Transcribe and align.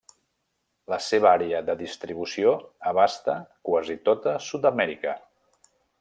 La 0.91 0.97
seva 1.07 1.27
àrea 1.31 1.59
de 1.67 1.75
distribució 1.81 2.53
abasta 2.93 3.35
quasi 3.69 3.99
tota 4.11 4.37
Sud-amèrica. 4.51 5.17